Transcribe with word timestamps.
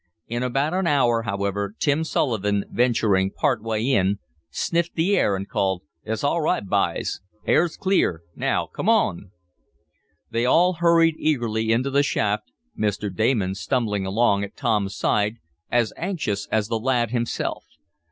In 0.25 0.41
about 0.41 0.73
an 0.73 0.87
hour, 0.87 1.21
however, 1.27 1.75
Tim 1.77 2.03
Sullivan, 2.03 2.65
venturing 2.71 3.29
part 3.29 3.61
way 3.61 3.83
in, 3.85 4.17
sniffed 4.49 4.95
the 4.95 5.15
air 5.15 5.35
and 5.35 5.47
called: 5.47 5.83
"It's 6.03 6.23
all 6.23 6.41
right, 6.41 6.67
byes! 6.67 7.21
Air's 7.45 7.77
clear. 7.77 8.23
Now 8.35 8.65
come 8.65 8.89
on!" 8.89 9.29
They 10.31 10.43
all 10.43 10.73
hurried 10.79 11.17
eagerly 11.19 11.71
into 11.71 11.91
the 11.91 12.01
shaft, 12.01 12.51
Mr. 12.75 13.15
Damon 13.15 13.53
stumbling 13.53 14.07
along 14.07 14.43
at 14.43 14.57
Tom's 14.57 14.95
side, 14.97 15.35
as 15.69 15.93
anxious 15.95 16.47
as 16.47 16.67
the 16.67 16.79
lad 16.79 17.11
himself. 17.11 17.65